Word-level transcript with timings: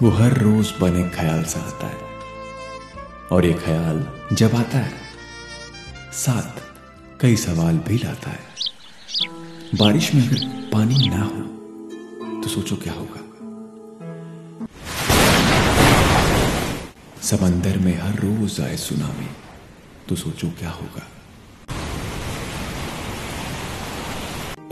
वो 0.00 0.10
हर 0.10 0.32
रोज 0.38 0.72
बने 0.80 1.02
ख्याल 1.10 1.42
से 1.44 1.60
आता 1.60 1.86
है। 1.86 2.10
और 3.32 3.46
ये 3.46 3.52
ख्याल 3.54 4.06
जब 4.32 4.54
आता 4.54 4.78
है, 4.78 4.92
साथ 6.14 6.60
कई 7.20 7.36
सवाल 7.36 7.78
भी 7.78 7.98
लाता 7.98 8.30
है। 8.30 9.78
बारिश 9.78 10.14
में 10.14 10.22
अगर 10.28 10.70
पानी 10.72 11.08
ना 11.08 11.22
हो 11.22 12.40
तो 12.42 12.48
सोचो 12.48 12.76
क्या 12.76 12.92
होगा? 12.92 13.20
समंदर 17.22 17.78
में 17.78 17.96
हर 18.00 18.18
रोज 18.18 18.60
आए 18.60 18.76
सुनामी 18.76 19.28
तो 20.08 20.16
सोचो 20.16 20.48
क्या 20.58 20.70
होगा? 20.70 21.06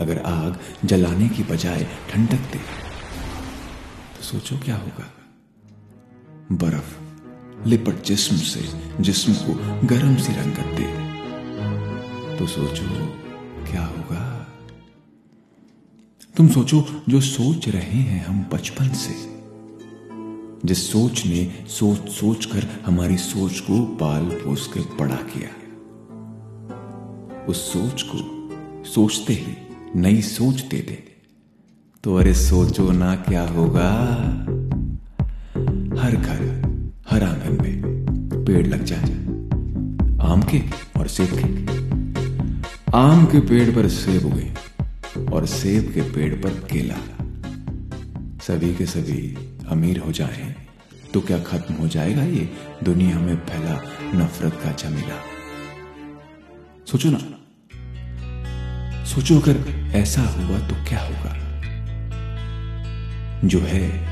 अगर 0.01 0.21
आग 0.25 0.59
जलाने 0.85 1.27
की 1.29 1.43
बजाय 1.43 1.87
ठंडक 2.09 2.51
दे 2.53 2.59
सोचो 4.21 4.57
क्या 4.57 4.75
होगा? 4.75 5.05
बर्फ़ 6.51 7.67
लिपट 7.67 8.03
जिस्म 8.03 8.35
से 8.35 8.61
जिस्म 9.03 9.33
को 9.33 9.53
गर्म 9.87 10.15
सी 10.15 10.33
रंगत 10.33 10.75
दे 10.79 10.87
तो 12.37 12.47
सोचो 12.47 12.87
क्या 13.71 13.85
होगा? 13.85 14.47
तुम 16.37 16.47
सोचो, 16.47 16.85
जो 17.09 17.21
सोच 17.21 17.67
रहे 17.67 17.99
हैं 18.01 18.25
हम 18.25 18.43
बचपन 18.53 18.89
से, 18.89 19.15
जिस 20.65 20.91
सोच 20.91 21.25
ने 21.25 21.65
सोच 21.67 22.09
सोच 22.09 22.45
कर 22.45 22.67
हमारी 22.85 23.17
सोच 23.17 23.59
को 23.59 23.85
पाल 23.85 24.25
पोस 24.25 24.67
कर 24.67 24.81
बड़ा 24.99 25.15
किया। 25.15 25.49
उस 27.45 27.73
सोच 27.73 28.01
को 28.01 28.19
सोचते 28.83 29.33
ही, 29.33 29.55
नई 29.95 30.21
सोच 30.21 30.61
दे 30.61 30.81
दे 30.81 31.10
तो 32.03 32.15
अरे 32.15 32.33
सोचो 32.33 32.91
ना 32.91 33.15
क्या 33.15 33.41
होगा। 33.47 33.89
हर 36.01 36.15
घर, 36.15 36.39
हर 37.09 37.23
आँगन 37.23 37.57
में 37.61 37.81
पेड़ 38.45 38.67
लग 38.67 38.83
जाए। 38.83 39.09
आम 40.29 40.41
के 40.41 40.61
और 40.99 41.07
सेब 41.07 41.29
के। 41.31 41.43
आम 42.97 43.25
के 43.25 43.39
पेड़ 43.39 43.75
पर 43.75 43.87
सेब 43.87 44.25
उगे 44.25 44.53
और 45.31 45.45
सेब 45.45 45.91
के 45.93 46.01
पेड़ 46.01 46.33
पर 46.35 46.49
केला। 46.49 46.97
सभी 48.41 48.75
के 48.75 48.85
सभी 48.85 49.37
अमीर 49.67 49.99
हो 49.99 50.11
जाएँ 50.11 50.55
तो 51.13 51.21
क्या 51.21 51.39
खत्म 51.39 51.73
हो 51.73 51.87
जाएगा 51.87 52.23
ये 52.23 52.49
दुनिया 52.83 53.19
में 53.19 53.35
फैला 53.35 53.81
नफरत 54.15 54.53
का 54.53 54.71
झमेला? 54.71 55.21
सोचो 56.87 57.09
ना। 57.11 57.19
सोचो 59.05 59.39
अगर 59.39 59.57
ऐसा 59.95 60.21
हुआ 60.21 60.59
तो 60.59 60.75
क्या 60.89 60.99
होगा? 60.99 61.40
जो 63.45 63.59
है, 63.59 64.07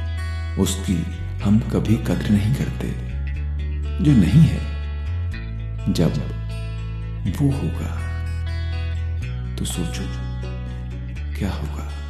उसकी 0.56 1.06
हम 1.44 1.60
कभी 1.60 1.96
कद्र 1.98 2.30
नहीं 2.30 2.56
करते। 2.56 2.88
जो 4.04 4.12
नहीं 4.12 4.42
है, 4.42 4.80
जब 5.94 6.14
वो 7.40 7.52
होगा 7.52 8.10
तो 9.56 9.66
सोचो, 9.66 10.04
क्या 11.38 11.52
होगा? 11.52 12.09